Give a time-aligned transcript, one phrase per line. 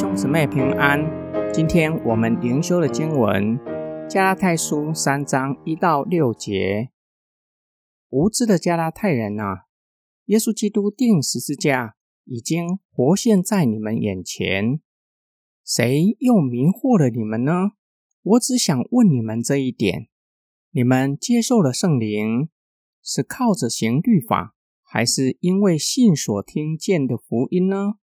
[0.00, 0.98] 兄姊妹平安。
[1.52, 3.58] 今天我们灵修的经文
[4.08, 6.88] 《加拉太书》三章一到六节。
[8.08, 9.66] 无知的加拉太人啊，
[10.24, 14.80] 耶稣基督定十字架已经活现在你们眼前，
[15.66, 17.72] 谁又迷惑了你们呢？
[18.22, 20.08] 我只想问你们这一点：
[20.70, 22.48] 你们接受了圣灵，
[23.02, 27.96] 是靠着行律法，还是因为信所听见的福音呢？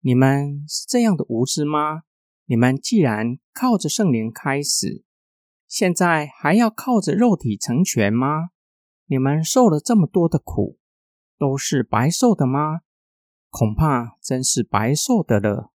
[0.00, 2.02] 你们是这样的无知吗？
[2.46, 5.04] 你们既然靠着圣灵开始，
[5.66, 8.50] 现在还要靠着肉体成全吗？
[9.06, 10.78] 你们受了这么多的苦，
[11.36, 12.82] 都是白受的吗？
[13.50, 15.72] 恐怕真是白受的了。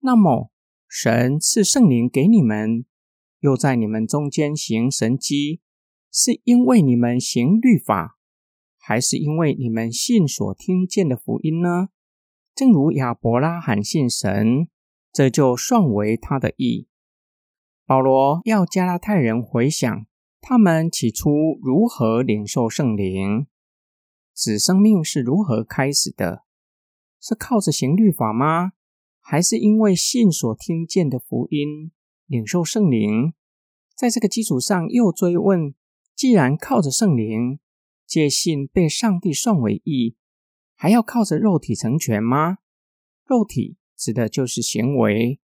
[0.00, 0.52] 那么，
[0.88, 2.84] 神赐圣灵给你们，
[3.38, 5.60] 又在你们中间行神迹，
[6.12, 8.18] 是因为你们行律法，
[8.76, 11.88] 还是因为你们信所听见的福音呢？
[12.60, 14.68] 正如亚伯拉罕信神，
[15.14, 16.88] 这就算为他的义。
[17.86, 20.06] 保罗要加拉太人回想
[20.42, 23.46] 他们起初如何领受圣灵，
[24.34, 26.44] 指生命是如何开始的，
[27.18, 28.72] 是靠着行律法吗？
[29.20, 31.92] 还是因为信所听见的福音
[32.26, 33.32] 领受圣灵？
[33.96, 35.74] 在这个基础上又追问：
[36.14, 37.58] 既然靠着圣灵，
[38.06, 40.16] 借信被上帝算为义。
[40.82, 42.56] 还要靠着肉体成全吗？
[43.26, 45.38] 肉体指的就是行为，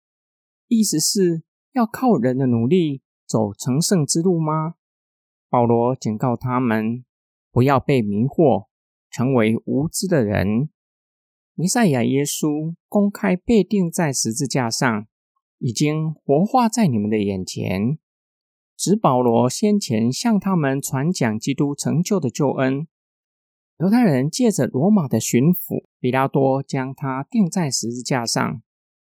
[0.68, 4.76] 意思是要靠人的努力走成圣之路吗？
[5.50, 7.04] 保罗警告他们
[7.50, 8.68] 不要被迷惑，
[9.10, 10.68] 成为无知的人。
[11.54, 15.08] 弥赛亚耶稣公开被钉在十字架上，
[15.58, 17.98] 已经活化在你们的眼前。
[18.76, 22.86] 指保罗先前向他们传讲基督成就的救恩。
[23.78, 28.62] 犹太人借着罗马的巡抚比拉多将他钉在十字架上，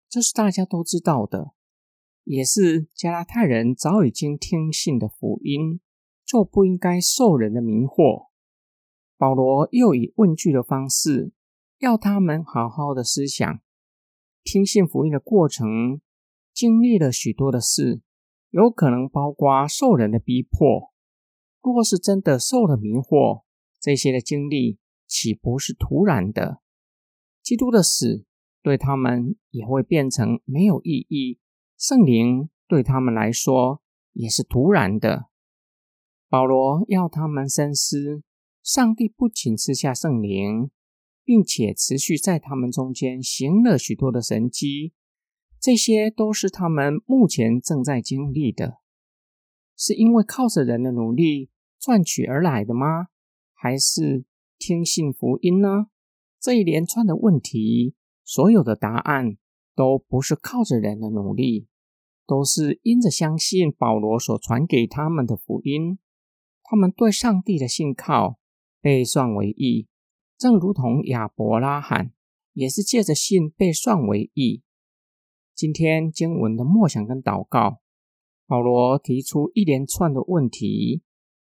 [0.07, 1.53] 这是大家都知道的，
[2.23, 5.79] 也是加拉太人早已经听信的福音，
[6.23, 8.27] 就不应该受人的迷惑。
[9.17, 11.31] 保罗又以问句的方式，
[11.79, 13.61] 要他们好好的思想，
[14.43, 16.01] 听信福音的过程，
[16.53, 18.01] 经历了许多的事，
[18.51, 20.91] 有可能包括受人的逼迫。
[21.61, 23.43] 若是真的受了迷惑，
[23.81, 24.77] 这些的经历
[25.07, 26.61] 岂不是突然的？
[27.41, 28.25] 基督的死
[28.61, 31.39] 对他们也会变成没有意义。
[31.79, 33.81] 圣灵对他们来说
[34.13, 35.25] 也是突然的。
[36.29, 38.21] 保罗要他们深思：
[38.61, 40.69] 上帝不仅赐下圣灵，
[41.25, 44.93] 并且持续在他们中间行了许多的神迹，
[45.59, 48.77] 这些都是他们目前正在经历的。
[49.75, 51.49] 是因为靠着人的努力
[51.79, 53.07] 赚取而来的吗？
[53.61, 54.25] 还是
[54.57, 55.85] 听信福音呢？
[56.39, 59.37] 这一连串的问题，所有的答案
[59.75, 61.67] 都不是靠着人的努力，
[62.25, 65.99] 都是因着相信保罗所传给他们的福音。
[66.63, 68.39] 他们对上帝的信靠
[68.81, 69.87] 被算为义，
[70.39, 72.13] 正如同亚伯拉罕
[72.53, 74.63] 也是借着信被算为义。
[75.53, 77.79] 今天经文的默想跟祷告，
[78.47, 81.03] 保罗提出一连串的问题。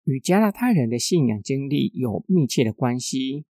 [0.05, 3.45] 与加拉太人的信仰经历有密切的关系。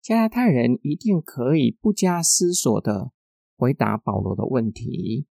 [0.00, 3.12] 加拉太人一定可以不加思索的
[3.56, 5.26] 回答保罗的问题。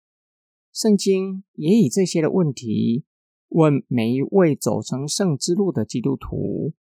[0.73, 3.05] 圣经也以这些的问题
[3.49, 6.73] 问每一位走成圣之路的基督徒：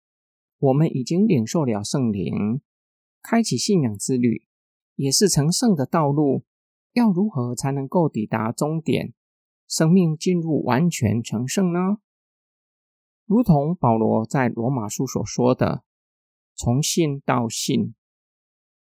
[0.60, 2.62] 我们已经领受了圣灵，
[3.22, 4.46] 开启信仰之旅，
[4.96, 6.46] 也是成圣的道路。
[6.94, 9.14] 要如何才能够抵达终点，
[9.68, 12.00] 生命进入完全成圣呢？
[13.32, 15.86] 如同保罗在罗马书所说的，
[16.54, 17.96] 从信到信，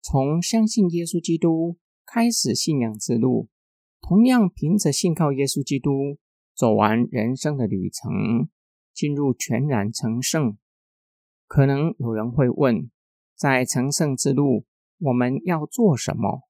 [0.03, 3.49] 从相信耶稣基督开始信仰之路，
[4.03, 6.19] 同样凭着信靠耶稣基督
[6.54, 8.50] 走完人生的旅程，
[8.93, 10.59] 进入全然成圣。
[11.47, 12.91] 可能有人会问，
[13.34, 14.66] 在成圣之路，
[14.98, 16.42] 我们要做什么？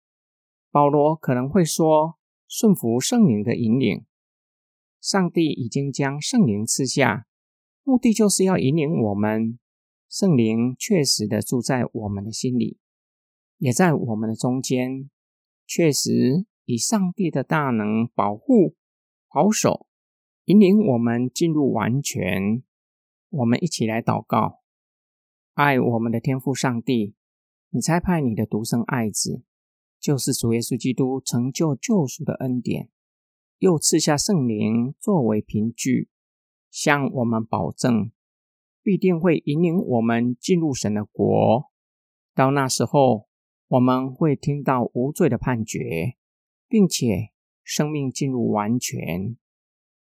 [0.72, 4.04] 保罗可能会说，顺服圣灵的引领。
[5.00, 7.28] 上帝已经将圣灵赐下。
[7.86, 9.58] 目的就是要引领我们，
[10.08, 12.78] 圣灵确实的住在我们的心里，
[13.58, 15.10] 也在我们的中间，
[15.66, 18.74] 确实以上帝的大能保护、
[19.28, 19.86] 保守，
[20.46, 22.62] 引领我们进入完全。
[23.28, 24.62] 我们一起来祷告：
[25.52, 27.14] 爱我们的天父上帝，
[27.68, 29.42] 你差派你的独生爱子，
[30.00, 32.88] 就是主耶稣基督，成就救赎的恩典，
[33.58, 36.08] 又赐下圣灵作为凭据。
[36.74, 38.10] 向我们保证，
[38.82, 41.70] 必定会引领我们进入神的国。
[42.34, 43.28] 到那时候，
[43.68, 46.16] 我们会听到无罪的判决，
[46.66, 47.30] 并且
[47.62, 49.36] 生命进入完全，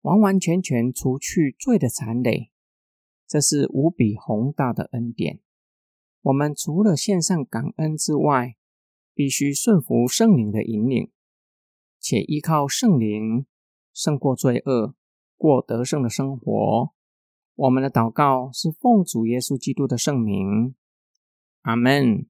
[0.00, 2.50] 完完全全除去罪的残累。
[3.28, 5.38] 这是无比宏大的恩典。
[6.22, 8.56] 我们除了献上感恩之外，
[9.14, 11.12] 必须顺服圣灵的引领，
[12.00, 13.46] 且依靠圣灵
[13.92, 14.96] 胜过罪恶，
[15.36, 16.90] 过得胜的生活。
[17.54, 20.74] 我们的祷告是奉主耶稣基督的圣名，
[21.62, 22.26] 阿门。